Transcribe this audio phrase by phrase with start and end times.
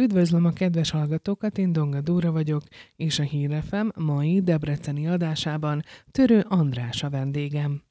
[0.00, 2.62] Üdvözlöm a kedves hallgatókat, én Donga Dóra vagyok,
[2.96, 7.82] és a Hírefem mai debreceni adásában Törő András a vendégem.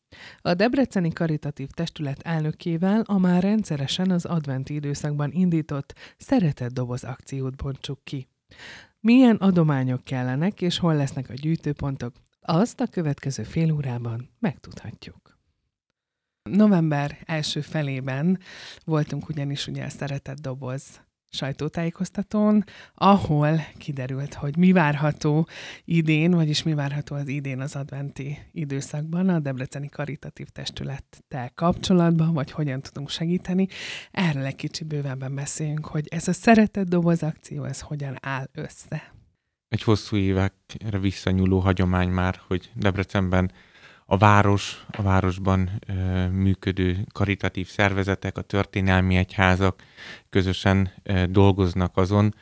[0.42, 7.56] A Debreceni Karitatív Testület elnökével a már rendszeresen az adventi időszakban indított Szeretett Doboz akciót
[7.56, 8.28] bontsuk ki.
[9.00, 15.38] Milyen adományok kellenek, és hol lesznek a gyűjtőpontok, azt a következő fél órában megtudhatjuk.
[16.44, 18.40] November első felében
[18.86, 25.48] voltunk ugyanis ugye a Szeretett Doboz sajtótájékoztatón, ahol kiderült, hogy mi várható
[25.86, 32.52] idén, vagyis mi várható az idén az adventi időszakban a Debreceni Karitatív Testülettel kapcsolatban, vagy
[32.52, 33.68] hogyan tudunk segíteni.
[34.12, 39.14] Erről egy kicsi bővebben beszéljünk, hogy ez a szeretett doboz akció, ez hogyan áll össze.
[39.68, 43.52] Egy hosszú évekre visszanyúló hagyomány már, hogy Debrecenben
[44.12, 49.84] a város, a városban ö, működő karitatív szervezetek, a történelmi egyházak
[50.30, 52.36] közösen ö, dolgoznak azon,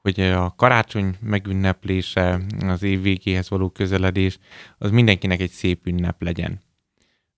[0.00, 4.38] hogy a karácsony megünneplése, az év végéhez való közeledés,
[4.78, 6.60] az mindenkinek egy szép ünnep legyen.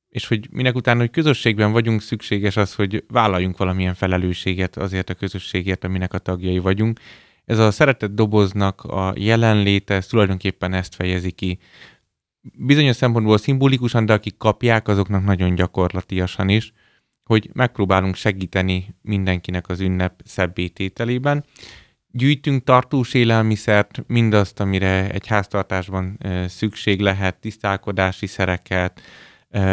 [0.09, 5.15] És hogy minek utána, hogy közösségben vagyunk, szükséges az, hogy vállaljunk valamilyen felelősséget azért a
[5.15, 7.01] közösségért, aminek a tagjai vagyunk.
[7.45, 11.59] Ez a szeretett doboznak a jelenléte, ez tulajdonképpen ezt fejezi ki,
[12.55, 16.73] bizonyos szempontból szimbolikusan, de akik kapják, azoknak nagyon gyakorlatiasan is,
[17.25, 21.45] hogy megpróbálunk segíteni mindenkinek az ünnep szebbétételében.
[22.11, 29.01] Gyűjtünk tartós élelmiszert, mindazt, amire egy háztartásban szükség lehet, tisztálkodási szereket,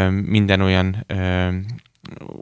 [0.10, 1.06] minden olyan,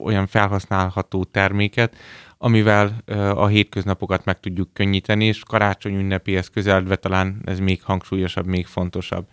[0.04, 1.96] olyan felhasználható terméket,
[2.38, 3.04] amivel
[3.36, 9.28] a hétköznapokat meg tudjuk könnyíteni, és karácsony ünnepéhez közeledve talán ez még hangsúlyosabb, még fontosabb.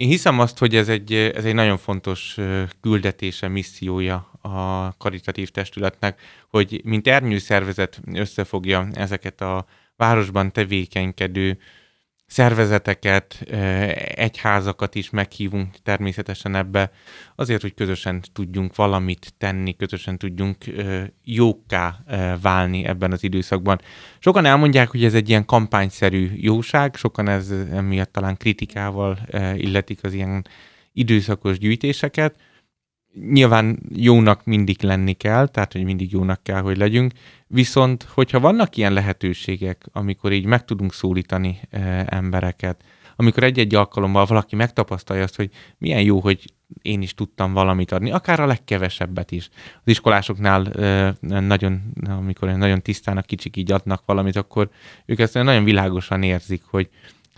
[0.00, 2.36] Én hiszem azt, hogy ez egy, ez egy nagyon fontos
[2.80, 11.58] küldetése, missziója a karitatív testületnek, hogy mint ernyőszervezet összefogja ezeket a városban tevékenykedő
[12.30, 13.40] szervezeteket,
[14.14, 16.90] egyházakat is meghívunk természetesen ebbe,
[17.36, 20.56] azért, hogy közösen tudjunk valamit tenni, közösen tudjunk
[21.24, 21.98] jókká
[22.42, 23.80] válni ebben az időszakban.
[24.18, 29.18] Sokan elmondják, hogy ez egy ilyen kampányszerű jóság, sokan ez emiatt talán kritikával
[29.56, 30.46] illetik az ilyen
[30.92, 32.34] időszakos gyűjtéseket,
[33.14, 37.12] nyilván jónak mindig lenni kell, tehát hogy mindig jónak kell, hogy legyünk,
[37.46, 42.84] viszont hogyha vannak ilyen lehetőségek, amikor így meg tudunk szólítani e, embereket,
[43.16, 46.44] amikor egy-egy alkalommal valaki megtapasztalja azt, hogy milyen jó, hogy
[46.82, 49.48] én is tudtam valamit adni, akár a legkevesebbet is.
[49.74, 54.70] Az iskolásoknál e, nagyon, amikor nagyon tisztának kicsik így adnak valamit, akkor
[55.06, 56.88] ők ezt nagyon világosan érzik, hogy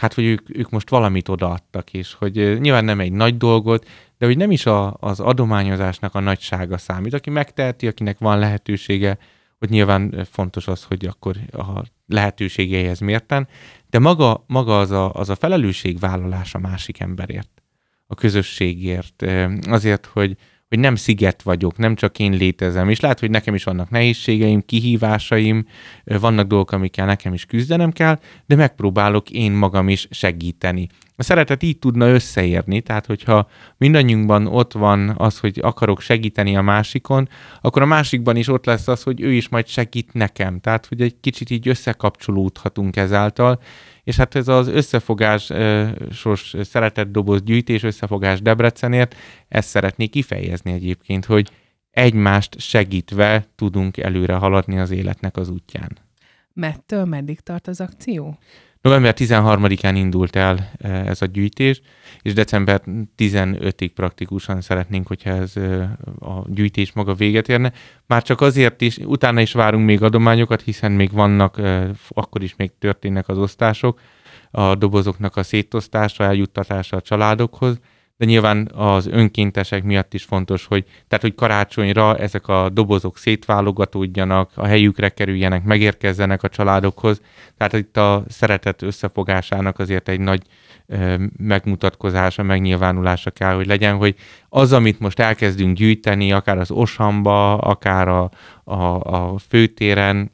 [0.02, 4.26] hát, hogy ők, ők most valamit odaadtak, és hogy nyilván nem egy nagy dolgot, de
[4.26, 7.14] hogy nem is a, az adományozásnak a nagysága számít.
[7.14, 9.18] Aki megteheti, akinek van lehetősége,
[9.58, 13.48] hogy nyilván fontos az, hogy akkor a lehetőségeihez mérten,
[13.90, 17.62] de maga, maga az, a, az a felelősségvállalás a másik emberért,
[18.06, 19.24] a közösségért,
[19.69, 20.36] azért, hogy,
[20.72, 24.62] hogy nem sziget vagyok, nem csak én létezem, és lehet, hogy nekem is vannak nehézségeim,
[24.66, 25.66] kihívásaim,
[26.05, 30.88] vannak dolgok, amikkel nekem is küzdenem kell, de megpróbálok én magam is segíteni.
[31.17, 36.62] A szeretet így tudna összeérni, tehát hogyha mindannyiunkban ott van az, hogy akarok segíteni a
[36.62, 37.28] másikon,
[37.61, 40.61] akkor a másikban is ott lesz az, hogy ő is majd segít nekem.
[40.61, 43.61] Tehát, hogy egy kicsit így összekapcsolódhatunk ezáltal,
[44.05, 45.50] és hát ez az összefogás,
[46.11, 49.17] sos szeretett doboz gyűjtés, összefogás Debrecenért,
[49.49, 51.50] ezt szeretnék kifejezni egyébként, hogy
[51.91, 55.99] egymást segítve tudunk előre haladni az életnek az útján.
[56.53, 58.39] Mettől meddig tart az akció?
[58.82, 61.81] November 13-án indult el e, ez a gyűjtés,
[62.22, 62.82] és december
[63.19, 65.82] 15-ig praktikusan szeretnénk, hogyha ez e,
[66.19, 67.72] a gyűjtés maga véget érne.
[68.06, 72.56] Már csak azért is, utána is várunk még adományokat, hiszen még vannak, e, akkor is
[72.56, 74.00] még történnek az osztások,
[74.50, 77.81] a dobozoknak a szétosztása, eljuttatása a családokhoz,
[78.22, 84.50] de nyilván az önkéntesek miatt is fontos, hogy tehát, hogy karácsonyra ezek a dobozok szétválogatódjanak,
[84.55, 87.21] a helyükre kerüljenek, megérkezzenek a családokhoz.
[87.56, 90.43] Tehát itt a szeretet összefogásának azért egy nagy
[91.37, 94.14] megmutatkozása, megnyilvánulása kell, hogy legyen, hogy
[94.49, 98.31] az, amit most elkezdünk gyűjteni, akár az Osamba, akár a,
[98.64, 100.32] a, a főtéren,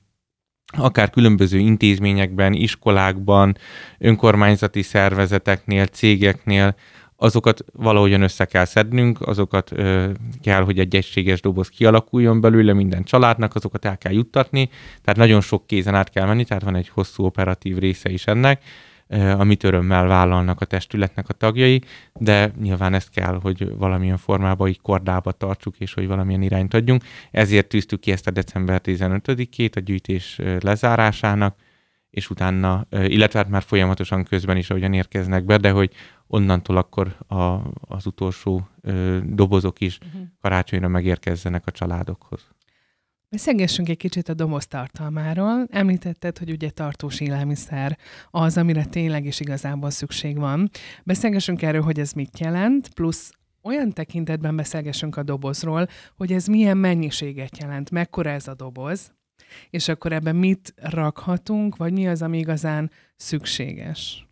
[0.77, 3.57] akár különböző intézményekben, iskolákban,
[3.99, 6.75] önkormányzati szervezeteknél, cégeknél,
[7.21, 10.11] azokat valahogyan össze kell szednünk, azokat ö,
[10.43, 14.69] kell, hogy egy egységes doboz kialakuljon belőle minden családnak, azokat el kell juttatni,
[15.03, 18.63] tehát nagyon sok kézen át kell menni, tehát van egy hosszú operatív része is ennek,
[19.07, 21.83] ö, amit örömmel vállalnak a testületnek a tagjai,
[22.15, 27.03] de nyilván ezt kell, hogy valamilyen formában így kordába tartsuk, és hogy valamilyen irányt adjunk.
[27.31, 31.57] Ezért tűztük ki ezt a december 15-ét a gyűjtés lezárásának,
[32.11, 35.93] és utána, illetve hát már folyamatosan közben is, ahogyan érkeznek be, de hogy
[36.27, 37.37] onnantól akkor a,
[37.81, 40.23] az utolsó ö, dobozok is uh-huh.
[40.41, 42.49] karácsonyra megérkezzenek a családokhoz.
[43.31, 45.67] Beszélgessünk egy kicsit a doboz tartalmáról.
[45.71, 47.99] Említetted, hogy ugye tartós élelmiszer
[48.31, 50.71] az, amire tényleg is igazából szükség van.
[51.05, 53.31] Beszélgessünk erről, hogy ez mit jelent, plusz
[53.63, 59.13] olyan tekintetben beszélgessünk a dobozról, hogy ez milyen mennyiséget jelent, mekkora ez a doboz,
[59.71, 64.29] és akkor ebben mit rakhatunk, vagy mi az, ami igazán szükséges.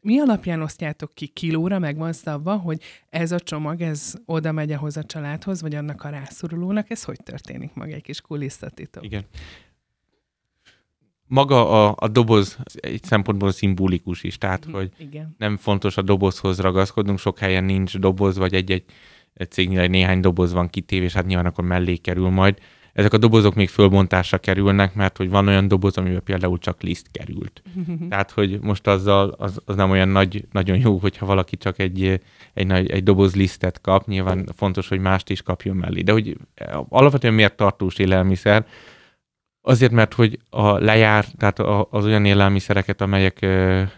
[0.00, 4.72] Mi alapján osztjátok ki kilóra, meg van szabva, hogy ez a csomag, ez oda megy
[4.72, 9.04] ahhoz a családhoz, vagy annak a rászorulónak, ez hogy történik maga egy kis kulisszatitok?
[9.04, 9.24] Igen.
[11.26, 15.34] Maga a, a doboz egy szempontból szimbolikus is, tehát, mhm, hogy Igen.
[15.38, 18.84] nem fontos a dobozhoz ragaszkodnunk, sok helyen nincs doboz, vagy egy-egy
[19.48, 22.58] cégnél néhány doboz van kitéve, és hát nyilván akkor mellé kerül majd
[22.94, 27.06] ezek a dobozok még fölbontásra kerülnek, mert hogy van olyan doboz, amiben például csak liszt
[27.12, 27.62] került.
[28.10, 32.20] Tehát, hogy most azzal az, az nem olyan nagy, nagyon jó, hogyha valaki csak egy,
[32.54, 36.00] egy, nagy, egy doboz lisztet kap, nyilván fontos, hogy mást is kapjon mellé.
[36.00, 36.36] De hogy
[36.88, 38.66] alapvetően miért tartós élelmiszer?
[39.66, 41.58] Azért, mert hogy a lejár, tehát
[41.90, 43.46] az olyan élelmiszereket, amelyek,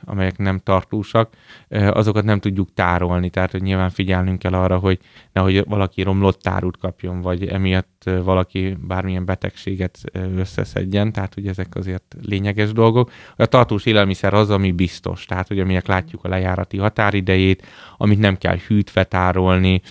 [0.05, 1.33] amelyek nem tartósak,
[1.71, 3.31] azokat nem tudjuk tárolni.
[3.31, 4.99] Tehát, hogy nyilván figyelnünk kell arra, hogy
[5.33, 9.99] nehogy valaki romlott tárút kapjon, vagy emiatt valaki bármilyen betegséget
[10.37, 11.13] összeszedjen.
[11.13, 13.11] Tehát, hogy ezek azért lényeges dolgok.
[13.37, 15.25] A tartós élelmiszer az, ami biztos.
[15.25, 17.67] Tehát, hogy aminek látjuk a lejárati határidejét,
[17.97, 19.83] amit nem kell hűtve tárolni,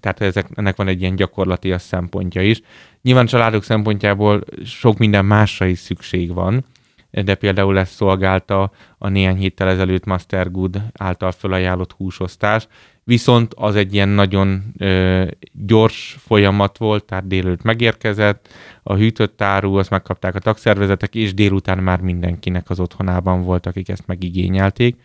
[0.00, 2.60] tehát ezek, ennek van egy ilyen gyakorlati szempontja is.
[3.02, 6.64] Nyilván családok szempontjából sok minden másra is szükség van,
[7.10, 12.66] de például ezt szolgálta a néhány héttel ezelőtt Master Good által felajánlott húsosztás,
[13.04, 18.48] viszont az egy ilyen nagyon ö, gyors folyamat volt, tehát délőtt megérkezett,
[18.82, 23.88] a hűtött áru, azt megkapták a tagszervezetek, és délután már mindenkinek az otthonában volt, akik
[23.88, 24.96] ezt megigényelték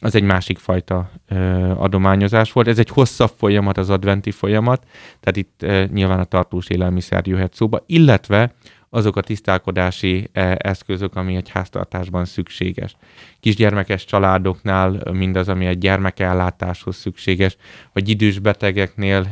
[0.00, 1.36] az egy másik fajta ö,
[1.70, 2.68] adományozás volt.
[2.68, 4.86] Ez egy hosszabb folyamat, az adventi folyamat,
[5.20, 8.54] tehát itt ö, nyilván a tartós élelmiszer jöhet szóba, illetve
[8.94, 12.96] azok a tisztálkodási eszközök, ami egy háztartásban szükséges.
[13.40, 17.56] Kisgyermekes családoknál mindaz, ami egy gyermekellátáshoz szükséges,
[17.92, 19.26] vagy idős betegeknél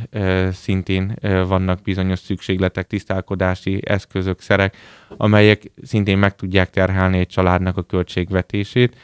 [0.51, 1.15] szintén
[1.47, 4.77] vannak bizonyos szükségletek, tisztálkodási eszközök, szerek,
[5.17, 8.97] amelyek szintén meg tudják terhelni egy családnak a költségvetését,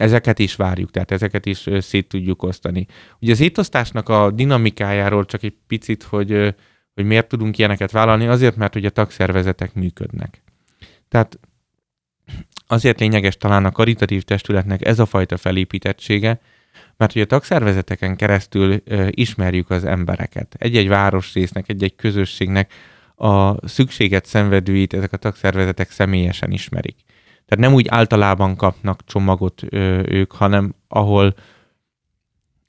[0.00, 2.86] Ezeket is várjuk, tehát ezeket is szét tudjuk osztani.
[3.20, 6.54] Ugye az étosztásnak a dinamikájáról csak egy picit, hogy,
[6.94, 10.42] hogy miért tudunk ilyeneket vállalni, azért, mert ugye tagszervezetek működnek.
[11.08, 11.38] Tehát
[12.66, 16.40] azért lényeges talán a karitatív testületnek ez a fajta felépítettsége,
[16.96, 20.54] mert ugye a tagszervezeteken keresztül ö, ismerjük az embereket.
[20.58, 22.72] Egy-egy városrésznek, egy-egy közösségnek
[23.14, 26.96] a szükséget szenvedőit ezek a tagszervezetek személyesen ismerik.
[27.50, 31.34] Tehát nem úgy általában kapnak csomagot ö, ők, hanem ahol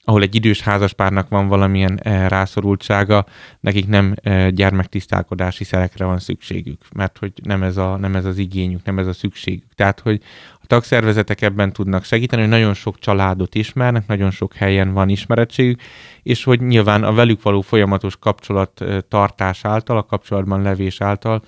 [0.04, 3.26] ahol egy idős házaspárnak van valamilyen e, rászorultsága,
[3.60, 8.38] nekik nem e, gyermektisztálkodási szerekre van szükségük, mert hogy nem ez, a, nem ez az
[8.38, 9.74] igényük, nem ez a szükségük.
[9.74, 10.22] Tehát, hogy
[10.54, 15.80] a tagszervezetek ebben tudnak segíteni, hogy nagyon sok családot ismernek, nagyon sok helyen van ismerettségük,
[16.22, 21.42] és hogy nyilván a velük való folyamatos kapcsolat tartás által, a kapcsolatban levés által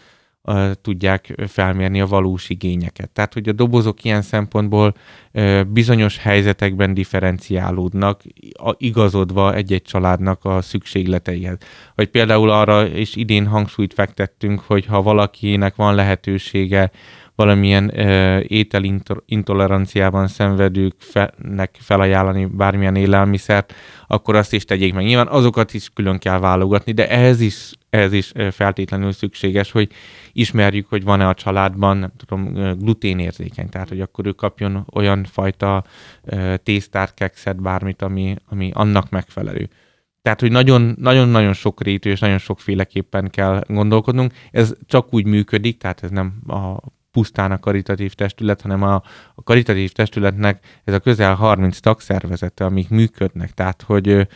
[0.83, 3.11] tudják felmérni a valós igényeket.
[3.11, 4.95] Tehát, hogy a dobozok ilyen szempontból
[5.67, 8.23] bizonyos helyzetekben differenciálódnak,
[8.77, 11.57] igazodva egy-egy családnak a szükségleteihez.
[11.95, 16.91] Vagy például arra is idén hangsúlyt fektettünk, hogy ha valakinek van lehetősége
[17.37, 17.91] valamilyen
[18.47, 23.75] ételintoleranciában szenvedőknek felajánlani bármilyen élelmiszert,
[24.07, 25.05] akkor azt is tegyék meg.
[25.05, 29.91] Nyilván azokat is külön kell válogatni, de ehhez is, ehhez is feltétlenül szükséges, hogy
[30.33, 35.85] ismerjük, hogy van-e a családban, nem tudom, gluténérzékeny, tehát hogy akkor ő kapjon olyan fajta
[36.23, 39.69] uh, tésztát, kekszet, bármit, ami, ami annak megfelelő.
[40.23, 40.53] Tehát, hogy
[40.97, 44.33] nagyon-nagyon sok rétű és nagyon sokféleképpen kell gondolkodnunk.
[44.51, 46.77] Ez csak úgy működik, tehát ez nem a
[47.11, 48.95] pusztán a karitatív testület, hanem a,
[49.35, 53.51] a karitatív testületnek ez a közel 30 tagszervezete, amik működnek.
[53.51, 54.29] Tehát, hogy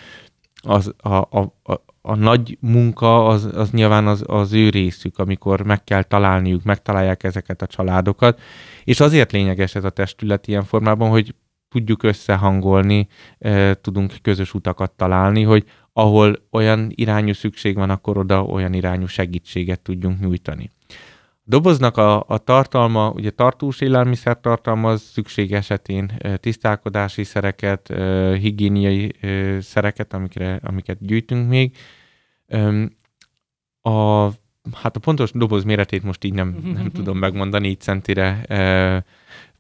[0.63, 5.63] az, a, a, a, a nagy munka az, az nyilván az, az ő részük, amikor
[5.63, 8.41] meg kell találniuk, megtalálják ezeket a családokat,
[8.85, 11.35] és azért lényeges ez a testület ilyen formában, hogy
[11.69, 13.09] tudjuk összehangolni,
[13.81, 19.81] tudunk közös utakat találni, hogy ahol olyan irányú szükség van, akkor oda olyan irányú segítséget
[19.81, 20.73] tudjunk nyújtani
[21.49, 27.95] doboznak a, a tartalma, ugye tartós élelmiszer tartalmaz szükség esetén tisztálkodási szereket,
[28.39, 29.13] higiéniai
[29.61, 31.77] szereket, amikre, amiket gyűjtünk még.
[33.81, 34.25] A,
[34.73, 38.45] hát a pontos doboz méretét most így nem, nem tudom megmondani, így centire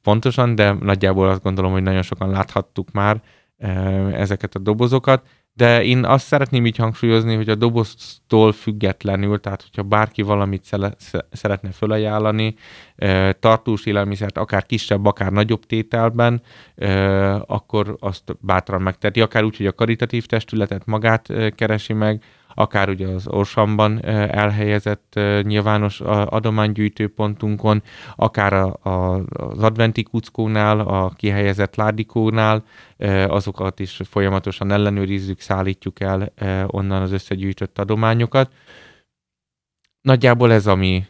[0.03, 3.23] pontosan, de nagyjából azt gondolom, hogy nagyon sokan láthattuk már
[4.13, 5.27] ezeket a dobozokat,
[5.59, 10.93] de én azt szeretném így hangsúlyozni, hogy a doboztól függetlenül, tehát hogyha bárki valamit szele,
[11.31, 12.55] szeretne fölajánlani,
[13.41, 16.43] tartós élelmiszert, akár kisebb, akár nagyobb tételben,
[17.47, 22.23] akkor azt bátran megteti, akár úgy, hogy a karitatív testületet magát keresi meg,
[22.59, 27.83] akár ugye az Orsamban elhelyezett nyilvános adománygyűjtőpontunkon,
[28.17, 32.65] akár a, a, az adventi kuckónál, a kihelyezett ládikónál,
[33.27, 36.33] azokat is folyamatosan ellenőrizzük, szállítjuk el
[36.67, 38.53] onnan az összegyűjtött adományokat.
[40.01, 41.07] Nagyjából ez, ami,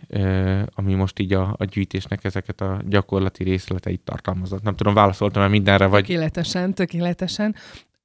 [0.74, 4.62] ami most így a, a gyűjtésnek ezeket a gyakorlati részleteit tartalmazott.
[4.62, 6.04] Nem tudom, válaszoltam-e mindenre, vagy...
[6.04, 7.54] Tökéletesen, tökéletesen.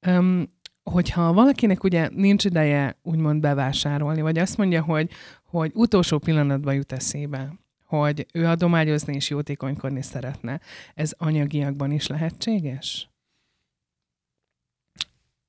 [0.06, 0.52] Um,
[0.84, 5.10] hogyha valakinek ugye nincs ideje úgymond bevásárolni, vagy azt mondja, hogy,
[5.44, 10.60] hogy utolsó pillanatban jut eszébe, hogy ő adományozni és jótékonykodni szeretne,
[10.94, 13.08] ez anyagiakban is lehetséges?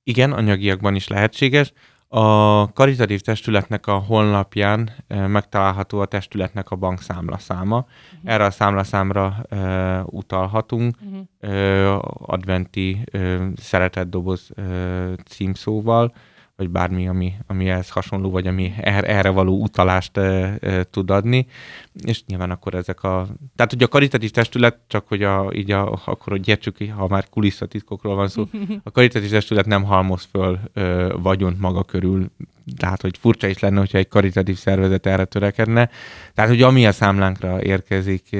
[0.03, 1.73] Igen, anyagiakban is lehetséges.
[2.17, 7.77] A karitatív testületnek a honlapján e, megtalálható a testületnek a bankszámla száma.
[7.77, 8.33] Uh-huh.
[8.33, 9.57] Erre a számlaszámra e,
[10.05, 11.55] utalhatunk uh-huh.
[11.55, 14.61] e, adventi e, szeretetdoboz e,
[15.25, 16.13] címszóval,
[16.55, 21.09] vagy bármi, ami, ami ehhez hasonló, vagy ami erre, erre való utalást e, e, tud
[21.09, 21.47] adni.
[22.03, 23.27] És nyilván akkor ezek a...
[23.55, 27.29] Tehát, hogy a karitatív testület, csak hogy a, így a, akkor, hogy értsük, ha már
[27.29, 28.43] kulisszatitkokról van szó,
[28.83, 32.31] a karitatív testület nem halmoz föl e, vagyont maga körül.
[32.77, 35.89] Tehát, hogy furcsa is lenne, hogyha egy karitatív szervezet erre törekedne.
[36.33, 38.31] Tehát, hogy ami a számlánkra érkezik,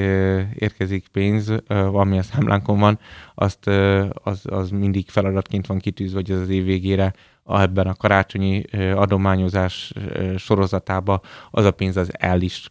[0.54, 1.54] érkezik pénz,
[1.92, 3.00] ami a számlánkon van,
[3.36, 3.68] azt,
[4.14, 7.14] az, az mindig feladatként van kitűzve, hogy az az év végére
[7.46, 8.62] ebben a karácsonyi
[8.96, 9.94] adományozás
[10.38, 11.22] sorozatába
[11.52, 12.70] az a pénz az el is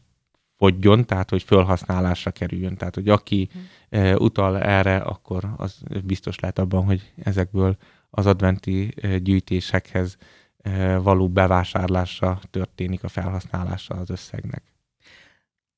[0.56, 2.76] fogjon, tehát hogy felhasználásra kerüljön.
[2.76, 3.48] Tehát, hogy aki
[3.90, 7.76] uh, utal erre, akkor az biztos lehet abban, hogy ezekből
[8.10, 10.16] az adventi gyűjtésekhez
[11.02, 14.62] való bevásárlásra történik a felhasználása az összegnek.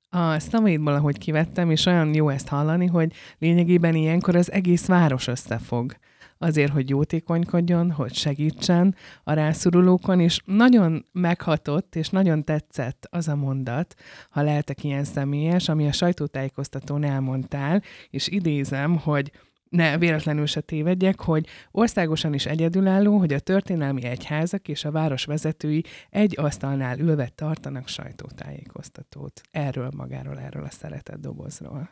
[0.09, 5.27] A szavaidból, ahogy kivettem, és olyan jó ezt hallani, hogy lényegében ilyenkor az egész város
[5.27, 5.97] összefog
[6.39, 13.37] azért, hogy jótékonykodjon, hogy segítsen a rászorulókon, és nagyon meghatott, és nagyon tetszett az a
[13.37, 13.95] mondat,
[14.31, 19.33] ha lehetek ilyen személyes, ami a sajtótájékoztatón elmondtál, és idézem, hogy
[19.69, 25.25] ne véletlenül se tévedjek, hogy országosan is egyedülálló, hogy a történelmi egyházak és a város
[25.25, 29.41] vezetői egy asztalnál ülve tartanak sajtótájékoztatót.
[29.51, 31.91] Erről magáról, erről a szeretett dobozról.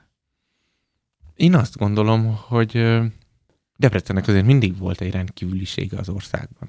[1.35, 3.01] Én azt gondolom, hogy
[3.77, 6.69] Debrecennek azért mindig volt egy rendkívülisége az országban.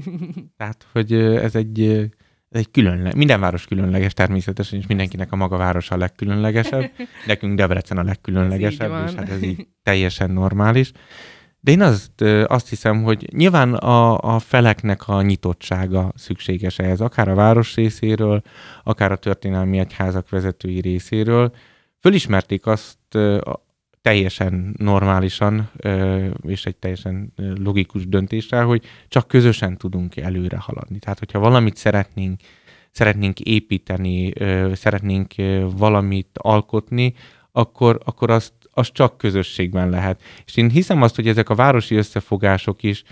[0.56, 1.82] Tehát, hogy ez egy,
[2.48, 6.90] ez egy különleges, minden város különleges természetesen, és mindenkinek a maga városa a legkülönlegesebb.
[7.26, 10.92] Nekünk Debrecen a legkülönlegesebb, és hát ez így teljesen normális.
[11.60, 17.28] De én azt, azt hiszem, hogy nyilván a, a feleknek a nyitottsága szükséges ehhez, akár
[17.28, 18.42] a város részéről,
[18.82, 21.54] akár a történelmi egyházak vezetői részéről.
[22.00, 22.98] Fölismerték azt
[24.02, 25.70] teljesen normálisan
[26.42, 30.98] és egy teljesen logikus döntéssel, hogy csak közösen tudunk előre haladni.
[30.98, 32.40] Tehát, hogyha valamit szeretnénk,
[32.90, 34.32] szeretnénk építeni,
[34.74, 35.34] szeretnénk
[35.76, 37.14] valamit alkotni,
[37.52, 40.22] akkor, akkor azt, az csak közösségben lehet.
[40.46, 43.02] És én hiszem azt, hogy ezek a városi összefogások is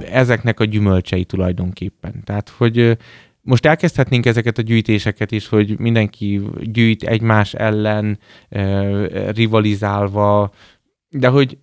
[0.00, 2.24] ezeknek a gyümölcsei tulajdonképpen.
[2.24, 2.98] Tehát, hogy
[3.44, 8.18] most elkezdhetnénk ezeket a gyűjtéseket is, hogy mindenki gyűjt egymás ellen,
[9.34, 10.52] rivalizálva,
[11.08, 11.58] de hogy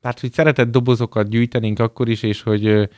[0.00, 2.88] tehát, hogy szeretett dobozokat gyűjtenénk akkor is, és hogy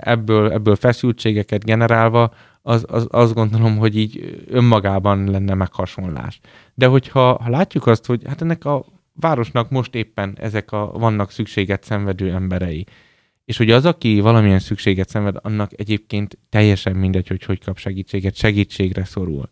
[0.00, 6.40] ebből, ebből feszültségeket generálva, az, az, azt gondolom, hogy így önmagában lenne meghasonlás.
[6.74, 8.84] De hogyha ha látjuk azt, hogy hát ennek a
[9.14, 12.86] városnak most éppen ezek a vannak szükséget szenvedő emberei,
[13.46, 18.36] és hogy az, aki valamilyen szükséget szenved, annak egyébként teljesen mindegy, hogy hogy kap segítséget,
[18.36, 19.50] segítségre szorul.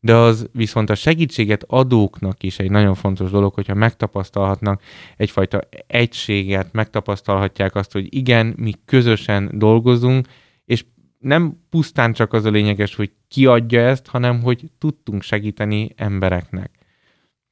[0.00, 4.82] De az viszont a segítséget adóknak is egy nagyon fontos dolog, hogyha megtapasztalhatnak
[5.16, 10.26] egyfajta egységet, megtapasztalhatják azt, hogy igen, mi közösen dolgozunk,
[10.64, 10.84] és
[11.18, 16.79] nem pusztán csak az a lényeges, hogy ki adja ezt, hanem hogy tudtunk segíteni embereknek.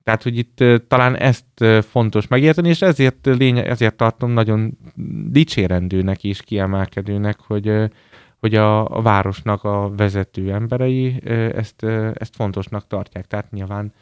[0.09, 4.79] Tehát, hogy itt talán ezt fontos megérteni, és ezért, lénye, ezért tartom nagyon
[5.27, 7.73] dicsérendőnek és kiemelkedőnek, hogy,
[8.39, 11.23] hogy a, a városnak a vezető emberei
[11.55, 11.83] ezt,
[12.15, 13.27] ezt fontosnak tartják.
[13.27, 13.93] Tehát nyilván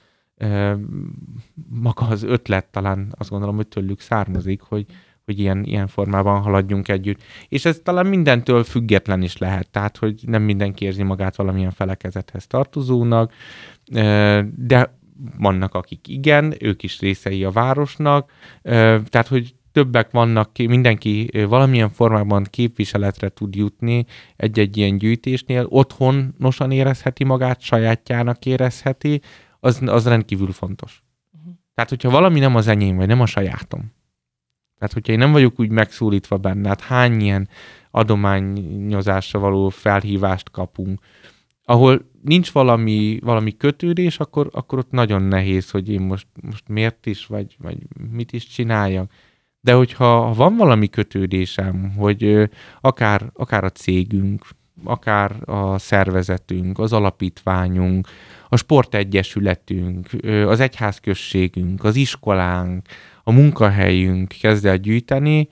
[1.69, 4.87] maga az ötlet talán azt gondolom, hogy tőlük származik, hogy,
[5.25, 7.23] hogy ilyen, ilyen formában haladjunk együtt.
[7.49, 12.47] És ez talán mindentől független is lehet, tehát hogy nem mindenki érzi magát valamilyen felekezethez
[12.47, 13.33] tartozónak,
[14.57, 14.96] de
[15.39, 18.33] vannak, akik igen, ők is részei a városnak,
[18.63, 24.05] tehát, hogy többek vannak, mindenki valamilyen formában képviseletre tud jutni
[24.37, 29.21] egy-egy ilyen gyűjtésnél, otthonosan érezheti magát, sajátjának érezheti,
[29.61, 31.03] az, az rendkívül fontos.
[31.33, 31.55] Uh-huh.
[31.75, 33.95] Tehát, hogyha valami nem az enyém, vagy nem a sajátom,
[34.79, 37.49] tehát, hogyha én nem vagyok úgy megszólítva benne, hát hány ilyen
[37.91, 41.01] adományozásra való felhívást kapunk,
[41.69, 47.07] ahol nincs valami, valami kötődés, akkor, akkor ott nagyon nehéz, hogy én most, most miért
[47.07, 47.79] is, vagy, vagy
[48.11, 49.11] mit is csináljak.
[49.61, 52.49] De hogyha van valami kötődésem, hogy
[52.81, 54.47] akár, akár a cégünk,
[54.85, 58.09] akár a szervezetünk, az alapítványunk,
[58.49, 60.09] a sportegyesületünk,
[60.47, 62.87] az egyházközségünk, az iskolánk,
[63.23, 65.49] a munkahelyünk kezd el gyűjteni,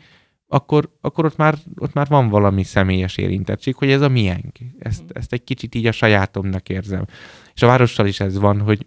[0.55, 4.59] akkor, akkor ott, már, ott már van valami személyes érintettség, hogy ez a miénk.
[4.79, 5.07] Ezt, mm.
[5.13, 7.05] ezt egy kicsit így a sajátomnak érzem.
[7.55, 8.87] És a várossal is ez van, hogy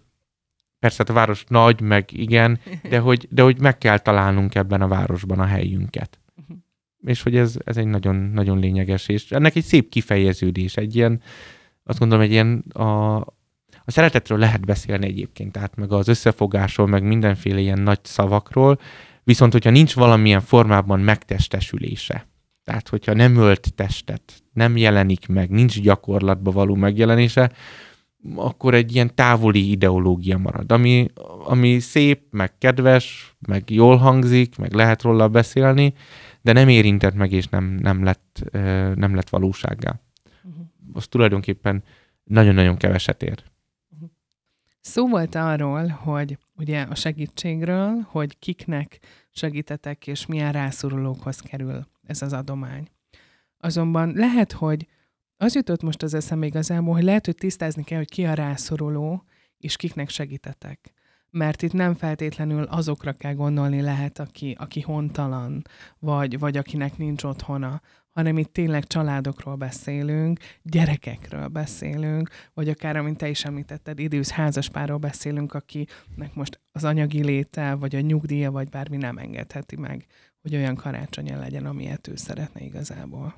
[0.78, 4.80] persze hát a város nagy, meg igen, de hogy, de hogy meg kell találnunk ebben
[4.80, 6.18] a városban a helyünket.
[6.36, 6.56] Uh-huh.
[7.04, 11.20] És hogy ez, ez egy nagyon, nagyon lényeges, és ennek egy szép kifejeződés, egy ilyen,
[11.84, 13.16] azt gondolom, egy ilyen a,
[13.84, 18.78] a szeretetről lehet beszélni egyébként, tehát meg az összefogásról, meg mindenféle ilyen nagy szavakról,
[19.28, 22.26] viszont hogyha nincs valamilyen formában megtestesülése,
[22.64, 27.52] tehát hogyha nem ölt testet, nem jelenik meg, nincs gyakorlatba való megjelenése,
[28.34, 31.06] akkor egy ilyen távoli ideológia marad, ami,
[31.44, 35.94] ami szép, meg kedves, meg jól hangzik, meg lehet róla beszélni,
[36.42, 38.42] de nem érintett meg, és nem, nem, lett,
[38.94, 40.00] nem lett valósággá.
[40.42, 40.66] Uh-huh.
[40.92, 41.82] Az tulajdonképpen
[42.24, 43.42] nagyon-nagyon keveset ér.
[44.88, 48.98] Szó volt arról, hogy ugye a segítségről, hogy kiknek
[49.30, 52.88] segítetek, és milyen rászorulókhoz kerül ez az adomány.
[53.58, 54.86] Azonban lehet, hogy
[55.36, 59.24] az jutott most az eszembe igazából, hogy lehet, hogy tisztázni kell, hogy ki a rászoruló,
[59.58, 60.92] és kiknek segítetek.
[61.30, 65.62] Mert itt nem feltétlenül azokra kell gondolni lehet, aki, aki hontalan,
[65.98, 67.80] vagy, vagy akinek nincs otthona,
[68.18, 74.96] hanem itt tényleg családokról beszélünk, gyerekekről beszélünk, vagy akár, amint te is említetted, idős házaspárról
[74.98, 80.06] beszélünk, akinek most az anyagi léte, vagy a nyugdíja, vagy bármi nem engedheti meg,
[80.42, 83.34] hogy olyan karácsonya legyen, amilyet ő szeretne igazából.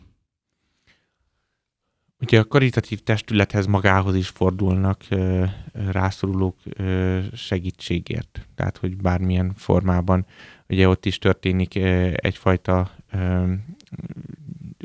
[2.20, 10.26] Ugye a karitatív testülethez magához is fordulnak ö, rászorulók ö, segítségért, tehát hogy bármilyen formában,
[10.68, 13.52] ugye ott is történik ö, egyfajta ö,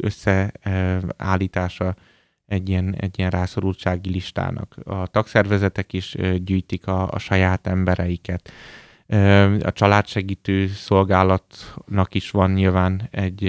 [0.05, 1.95] összeállítása
[2.45, 4.75] egy ilyen, egy ilyen rászorultsági listának.
[4.83, 8.51] A tagszervezetek is gyűjtik a, a saját embereiket.
[9.61, 13.43] A családsegítő szolgálatnak is van nyilván egy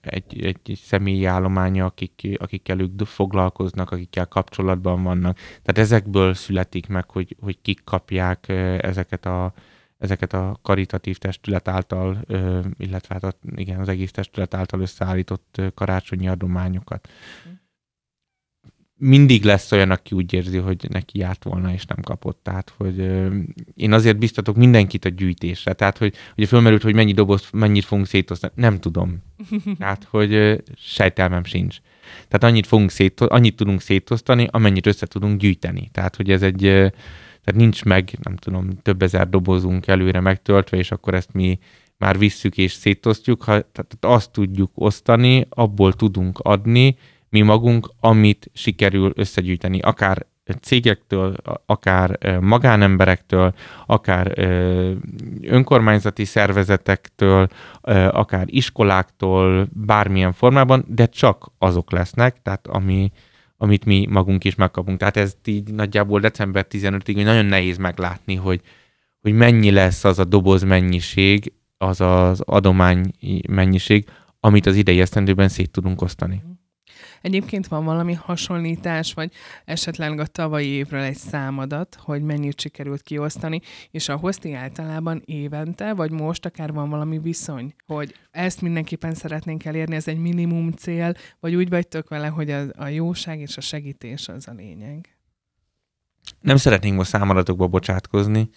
[0.00, 5.36] egy, egy személyi állománya, akik, akikkel ők foglalkoznak, akikkel kapcsolatban vannak.
[5.36, 9.52] Tehát ezekből születik meg, hogy, hogy kik kapják ezeket a,
[10.00, 12.24] ezeket a karitatív testület által,
[12.78, 17.08] illetve hát igen, az egész testület által összeállított karácsonyi adományokat.
[18.94, 22.40] Mindig lesz olyan, aki úgy érzi, hogy neki járt volna, és nem kapott.
[22.42, 22.98] Tehát, hogy
[23.74, 25.72] én azért biztatok mindenkit a gyűjtésre.
[25.72, 28.52] Tehát, hogy ugye fölmerült, hogy mennyi doboz, mennyit fogunk szétosztani.
[28.56, 29.22] Nem tudom.
[29.78, 31.76] Tehát, hogy sejtelmem sincs.
[32.28, 35.88] Tehát annyit, fogunk szét, annyit tudunk szétosztani, amennyit össze tudunk gyűjteni.
[35.92, 36.92] Tehát, hogy ez egy,
[37.44, 41.58] tehát nincs meg, nem tudom, több ezer dobozunk előre megtöltve, és akkor ezt mi
[41.98, 43.42] már visszük és szétosztjuk.
[43.42, 46.96] Ha, tehát azt tudjuk osztani, abból tudunk adni,
[47.28, 50.26] mi magunk, amit sikerül összegyűjteni, akár
[50.60, 51.34] cégektől,
[51.66, 53.54] akár magánemberektől,
[53.86, 54.38] akár
[55.42, 57.48] önkormányzati szervezetektől,
[58.10, 63.12] akár iskoláktól, bármilyen formában, de csak azok lesznek, tehát ami,
[63.62, 64.98] amit mi magunk is megkapunk.
[64.98, 68.60] Tehát ez így nagyjából december 15-ig nagyon nehéz meglátni, hogy,
[69.20, 73.12] hogy mennyi lesz az a doboz mennyiség, az az adomány
[73.48, 74.04] mennyiség,
[74.40, 76.42] amit az idei esztendőben szét tudunk osztani.
[77.20, 79.32] Egyébként van valami hasonlítás, vagy
[79.64, 85.94] esetleg a tavalyi évről egy számadat, hogy mennyit sikerült kiosztani, és ahhoz ti általában évente,
[85.94, 91.14] vagy most akár van valami viszony, hogy ezt mindenképpen szeretnénk elérni, ez egy minimum cél,
[91.40, 95.14] vagy úgy vagytok vele, hogy a, a jóság és a segítés az a lényeg?
[96.40, 98.48] Nem szeretnénk most számadatokba bocsátkozni.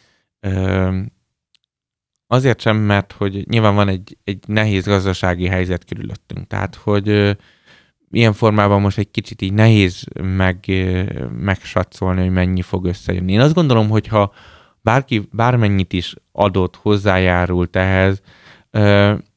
[2.28, 6.48] Azért sem, mert hogy nyilván van egy, egy nehéz gazdasági helyzet körülöttünk.
[6.48, 7.38] Tehát, hogy
[8.14, 10.58] ilyen formában most egy kicsit így nehéz meg,
[11.40, 13.32] megsatszolni, hogy mennyi fog összejönni.
[13.32, 14.34] Én azt gondolom, hogy ha
[14.82, 18.22] bárki bármennyit is adott, hozzájárult ehhez,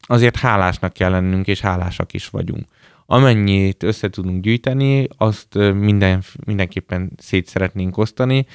[0.00, 2.64] azért hálásnak kell lennünk, és hálásak is vagyunk.
[3.06, 8.46] Amennyit össze tudunk gyűjteni, azt minden, mindenképpen szét szeretnénk osztani.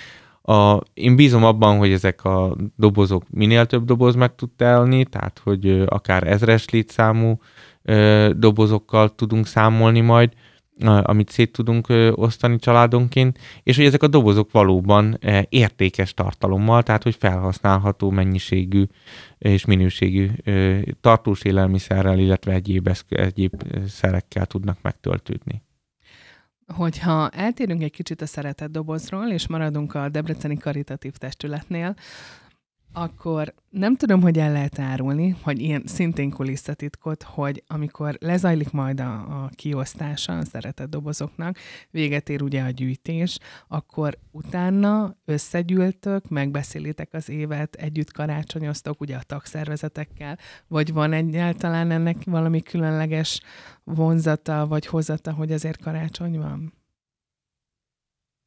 [0.41, 5.41] A, én bízom abban, hogy ezek a dobozok minél több doboz meg tud telni, tehát
[5.43, 7.39] hogy akár ezres létszámú
[8.35, 10.33] dobozokkal tudunk számolni majd,
[11.01, 17.15] amit szét tudunk osztani családonként, és hogy ezek a dobozok valóban értékes tartalommal, tehát hogy
[17.15, 18.83] felhasználható mennyiségű
[19.37, 20.29] és minőségű
[21.01, 25.63] tartós élelmiszerrel, illetve egyéb, egyéb szerekkel tudnak megtöltődni.
[26.75, 31.95] Hogyha eltérünk egy kicsit a szeretett dobozról, és maradunk a Debreceni Karitatív Testületnél,
[32.93, 38.99] akkor nem tudom, hogy el lehet árulni, hogy ilyen szintén kulisszatitkot, hogy amikor lezajlik majd
[38.99, 41.57] a, a kiosztása a szeretett dobozoknak,
[41.91, 49.23] véget ér ugye a gyűjtés, akkor utána összegyűltök, megbeszélitek az évet, együtt karácsonyoztok ugye a
[49.23, 53.41] tagszervezetekkel, vagy van egyáltalán ennek valami különleges
[53.83, 56.73] vonzata, vagy hozata, hogy ezért karácsony van?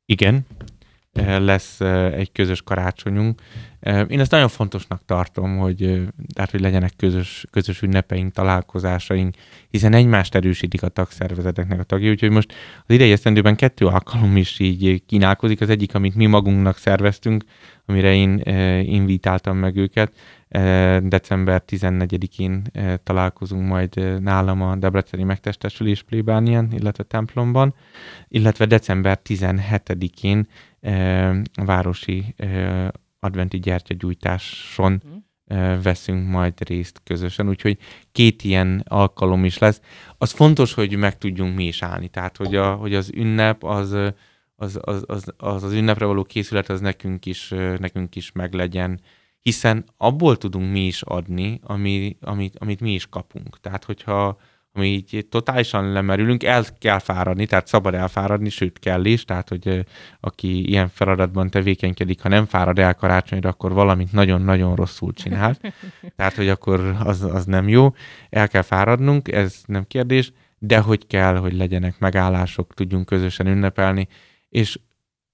[0.06, 0.46] Igen,
[1.22, 1.80] lesz
[2.12, 3.40] egy közös karácsonyunk.
[4.08, 6.02] Én ezt nagyon fontosnak tartom, hogy,
[6.34, 9.34] tehát, hogy legyenek közös, közös ünnepeink, találkozásaink,
[9.70, 12.52] hiszen egymást erősítik a tagszervezeteknek a tagjai, úgyhogy most
[12.86, 15.60] az idei esztendőben kettő alkalom is így kínálkozik.
[15.60, 17.44] Az egyik, amit mi magunknak szerveztünk,
[17.86, 18.38] amire én
[18.84, 20.12] invitáltam meg őket,
[21.02, 22.62] december 14-én
[23.02, 27.74] találkozunk majd nálam a Debreceni Megtestesülés plébánián, illetve templomban,
[28.28, 30.46] illetve december 17-én
[31.54, 32.34] a városi
[33.20, 35.82] adventi gyertyagyújtáson uh-huh.
[35.82, 37.78] veszünk majd részt közösen, úgyhogy
[38.12, 39.80] két ilyen alkalom is lesz.
[40.18, 43.92] Az fontos, hogy meg tudjunk mi is állni, tehát hogy, a, hogy az ünnep az,
[44.56, 49.00] az, az, az, az, az ünnepre való készület az nekünk is, nekünk is meglegyen,
[49.40, 53.60] hiszen abból tudunk mi is adni, ami, amit, amit mi is kapunk.
[53.60, 54.38] Tehát, hogyha
[54.76, 59.84] ami így totálisan lemerülünk, el kell fáradni, tehát szabad elfáradni, sőt kell is, tehát hogy
[60.20, 65.56] aki ilyen feladatban tevékenykedik, ha nem fárad el karácsonyra, akkor valamit nagyon-nagyon rosszul csinál.
[66.16, 67.94] Tehát, hogy akkor az, az nem jó.
[68.30, 74.08] El kell fáradnunk, ez nem kérdés, de hogy kell, hogy legyenek megállások, tudjunk közösen ünnepelni,
[74.48, 74.78] és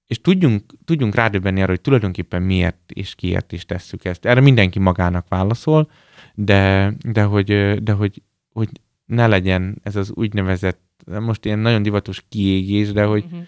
[0.07, 4.27] és tudjunk, tudjunk rádöbbenni arra, hogy tulajdonképpen miért és kiért is tesszük ezt.
[4.27, 5.91] Erre mindenki magának válaszol,
[6.35, 8.23] de, de, hogy, de hogy,
[8.53, 8.69] hogy
[9.11, 10.81] ne legyen ez az úgynevezett,
[11.21, 13.43] most ilyen nagyon divatos kiégés, de hogy uh-huh.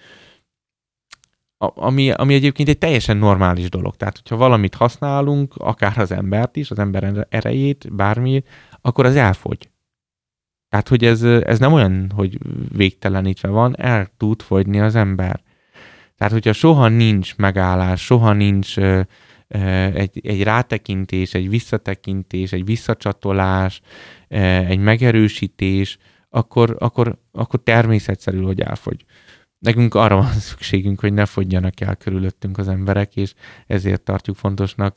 [1.56, 3.96] a, ami, ami egyébként egy teljesen normális dolog.
[3.96, 8.42] Tehát, hogyha valamit használunk, akár az embert is, az ember erejét, bármi,
[8.80, 9.70] akkor az elfogy.
[10.68, 12.38] Tehát, hogy ez, ez nem olyan, hogy
[12.72, 15.42] végtelenítve van, el tud fogyni az ember.
[16.16, 18.76] Tehát, hogyha soha nincs megállás, soha nincs
[19.94, 23.80] egy, egy rátekintés, egy visszatekintés, egy visszacsatolás,
[24.28, 29.04] egy megerősítés, akkor, akkor, akkor természetszerű, hogy elfogy.
[29.58, 33.34] Nekünk arra van szükségünk, hogy ne fogjanak el körülöttünk az emberek, és
[33.66, 34.96] ezért tartjuk fontosnak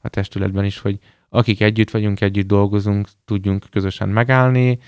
[0.00, 4.78] a testületben is, hogy akik együtt vagyunk, együtt dolgozunk, tudjunk közösen megállni,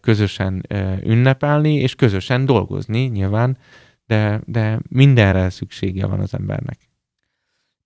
[0.00, 0.66] közösen
[1.02, 3.58] ünnepelni, és közösen dolgozni nyilván,
[4.06, 6.87] de, de mindenre szüksége van az embernek.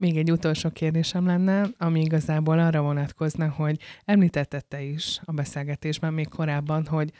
[0.02, 6.12] Még egy utolsó kérdésem lenne, ami igazából arra vonatkozna, hogy említetted te is a beszélgetésben
[6.12, 7.12] még korábban, hogy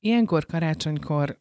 [0.00, 1.38] ilyenkor karácsonykor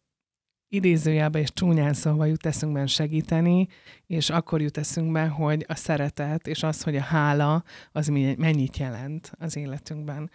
[0.68, 3.68] idézőjelbe és csúnyán szólva jut eszünkben segíteni,
[4.06, 9.32] és akkor jut eszünkbe, hogy a szeretet és az, hogy a hála, az mennyit jelent
[9.40, 10.32] az életünkben.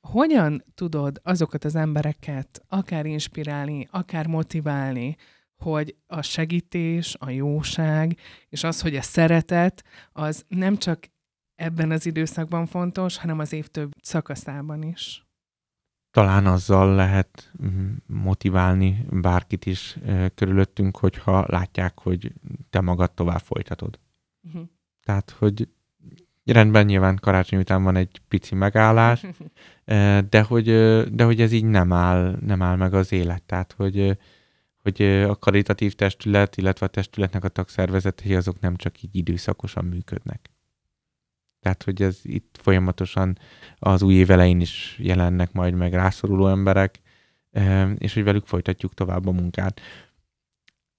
[0.00, 5.16] Hogyan tudod azokat az embereket akár inspirálni, akár motiválni,
[5.62, 8.18] hogy a segítés, a jóság,
[8.48, 11.10] és az, hogy a szeretet, az nem csak
[11.54, 15.24] ebben az időszakban fontos, hanem az év több szakaszában is.
[16.10, 17.52] Talán azzal lehet
[18.06, 19.98] motiválni bárkit is
[20.34, 22.32] körülöttünk, hogyha látják, hogy
[22.70, 23.98] te magad tovább folytatod.
[24.46, 24.62] Uh-huh.
[25.02, 25.68] Tehát, hogy
[26.44, 29.26] rendben nyilván karácsony után van egy pici megállás,
[30.30, 30.64] de hogy,
[31.14, 33.42] de hogy ez így nem áll, nem áll meg az élet.
[33.42, 34.18] Tehát, hogy
[34.82, 40.50] hogy a karitatív testület, illetve a testületnek a tagszervezetei azok nem csak így időszakosan működnek.
[41.60, 43.38] Tehát, hogy ez itt folyamatosan
[43.78, 47.00] az új év is jelennek majd meg rászoruló emberek,
[47.98, 49.80] és hogy velük folytatjuk tovább a munkát.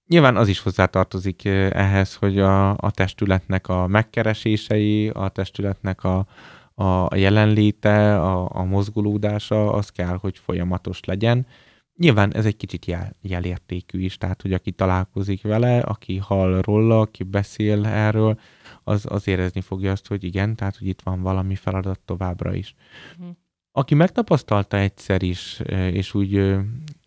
[0.08, 6.28] Nyilván az is hozzátartozik ehhez, hogy a, a testületnek a megkeresései, a testületnek a,
[6.74, 11.46] a jelenléte, a, a mozgolódása, az kell, hogy folyamatos legyen
[11.98, 17.00] Nyilván ez egy kicsit jel, jelértékű is, tehát hogy aki találkozik vele, aki hall róla,
[17.00, 18.40] aki beszél erről,
[18.84, 22.76] az, az érezni fogja azt, hogy igen, tehát hogy itt van valami feladat továbbra is.
[23.18, 23.36] Uh-huh.
[23.72, 26.36] Aki megtapasztalta egyszer is, és úgy,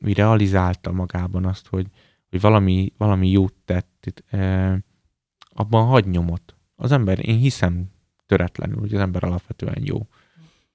[0.00, 1.86] úgy realizálta magában azt, hogy,
[2.30, 4.24] hogy valami, valami jót tett,
[5.48, 6.56] abban hagy nyomot.
[6.76, 7.90] Az ember, én hiszem
[8.26, 10.06] töretlenül, hogy az ember alapvetően jó.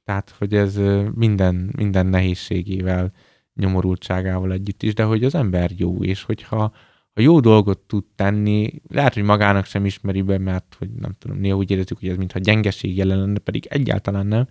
[0.03, 0.79] Tehát, hogy ez
[1.13, 3.11] minden, minden nehézségével,
[3.59, 6.73] nyomorultságával együtt is, de hogy az ember jó, és hogyha
[7.13, 11.37] ha jó dolgot tud tenni, lehet, hogy magának sem ismeri be, mert hogy nem tudom,
[11.37, 14.47] néha úgy érezzük, hogy ez mintha gyengeség jelen lenne, pedig egyáltalán nem.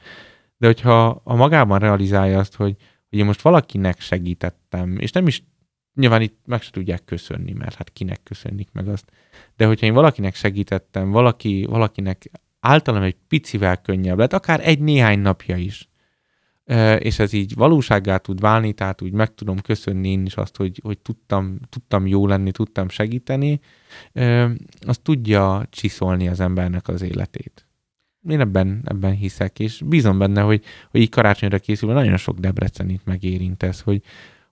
[0.57, 2.77] De hogyha a magában realizálja azt, hogy,
[3.09, 5.42] hogy én most valakinek segítettem, és nem is
[5.94, 9.11] nyilván itt meg se tudják köszönni, mert hát kinek köszönnik meg azt.
[9.57, 15.57] De hogyha én valakinek segítettem, valaki, valakinek általam egy picivel könnyebb lett, akár egy-néhány napja
[15.57, 15.88] is,
[16.98, 20.81] és ez így valósággá tud válni, tehát úgy meg tudom köszönni én is azt, hogy,
[20.83, 23.61] hogy tudtam, tudtam jó lenni, tudtam segíteni,
[24.87, 27.66] az tudja csiszolni az embernek az életét.
[28.28, 33.04] Én ebben, ebben hiszek, és bízom benne, hogy, hogy így karácsonyra készülve nagyon sok Debrecenit
[33.04, 34.02] megérint ez, hogy,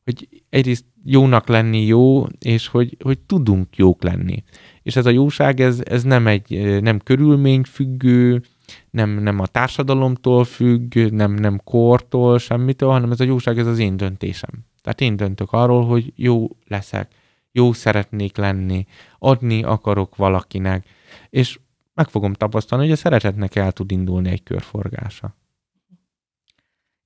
[0.04, 4.44] hogy egyrészt jónak lenni jó, és hogy, hogy tudunk jók lenni.
[4.82, 8.42] És ez a jóság, ez, ez nem egy nem körülményfüggő,
[8.90, 13.78] nem, nem a társadalomtól függ, nem, nem kortól, semmitől, hanem ez a jóság, ez az
[13.78, 14.50] én döntésem.
[14.82, 17.12] Tehát én döntök arról, hogy jó leszek,
[17.52, 18.86] jó szeretnék lenni,
[19.18, 20.86] adni akarok valakinek,
[21.30, 21.58] és
[21.94, 25.34] meg fogom tapasztalni, hogy a szeretetnek el tud indulni egy körforgása.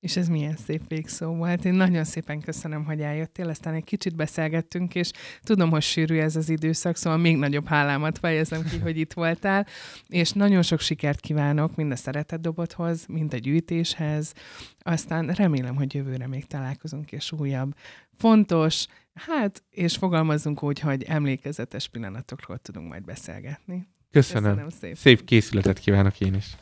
[0.01, 1.65] És ez milyen szép végszó volt.
[1.65, 5.11] Én nagyon szépen köszönöm, hogy eljöttél, aztán egy kicsit beszélgettünk, és
[5.41, 9.67] tudom, hogy sűrű ez az időszak, szóval még nagyobb hálámat fejezem ki, hogy itt voltál,
[10.07, 14.33] és nagyon sok sikert kívánok mind a szeretetdobothoz, mind a gyűjtéshez,
[14.79, 17.75] aztán remélem, hogy jövőre még találkozunk, és újabb
[18.17, 23.87] fontos, hát, és fogalmazunk úgy, hogy emlékezetes pillanatokról tudunk majd beszélgetni.
[24.11, 24.49] Köszönöm.
[24.49, 24.95] Köszönöm szépen.
[24.95, 26.55] Szép készületet kívánok én is.